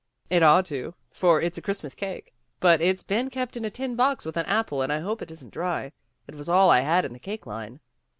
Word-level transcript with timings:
"It 0.31 0.41
ought 0.41 0.65
to, 0.65 0.95
for 1.11 1.39
it's 1.39 1.59
a 1.59 1.61
Christmas 1.61 1.93
cake, 1.93 2.33
but 2.59 2.81
it's 2.81 3.03
been 3.03 3.29
kept 3.29 3.55
in 3.55 3.63
a 3.63 3.69
tin 3.69 3.95
box 3.95 4.25
with 4.25 4.35
an 4.35 4.47
apple 4.47 4.81
and 4.81 4.91
I 4.91 4.97
hope 4.99 5.21
it 5.21 5.29
isn't 5.29 5.53
dry. 5.53 5.91
It 6.27 6.33
was 6.33 6.49
all 6.49 6.71
I 6.71 6.79
had 6.79 7.05
in 7.05 7.13
the 7.13 7.19
cake 7.19 7.45
line." 7.45 7.79